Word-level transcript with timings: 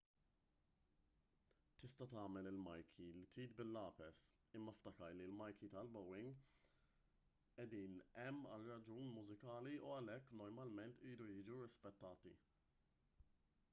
tista' 1.81 2.05
tagħmel 2.13 2.47
il-marki 2.51 3.09
li 3.17 3.25
trid 3.35 3.51
bil-lapes 3.59 4.21
imma 4.59 4.73
ftakar 4.77 5.11
li 5.17 5.27
l-marki 5.27 5.69
tal-bowing 5.75 6.39
qiegħdin 7.57 7.99
hemm 8.23 8.49
għal 8.55 8.65
raġuni 8.71 9.11
mużikali 9.19 9.75
u 9.91 9.93
għalhekk 9.99 10.33
normalment 10.41 11.05
iridu 11.13 11.29
jiġu 11.35 11.61
rispettati 11.67 12.35